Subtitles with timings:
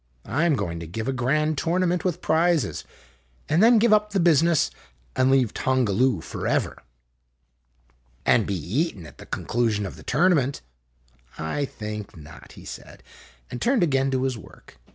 [0.25, 2.83] "I 'm going to give a grand tournament with prizes,
[3.47, 4.71] and then give up the business
[5.15, 6.81] and leave Tongaloo forever."
[8.25, 10.61] 26 IMAGINOTIONS "And be eaten at the conclusion of the tournament!""
[11.53, 13.03] I think not," he said,
[13.51, 14.79] and turned again to his work.